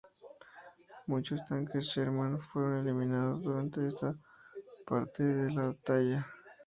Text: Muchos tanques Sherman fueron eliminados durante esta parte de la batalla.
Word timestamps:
Muchos 1.05 1.45
tanques 1.47 1.85
Sherman 1.91 2.41
fueron 2.41 2.79
eliminados 2.79 3.43
durante 3.43 3.85
esta 3.87 4.15
parte 4.87 5.23
de 5.23 5.51
la 5.51 5.67
batalla. 5.67 6.25